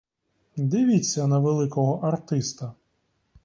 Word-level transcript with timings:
Дивіться 0.55 1.27
на 1.27 1.39
великого 1.39 2.07
артиста. 2.07 2.73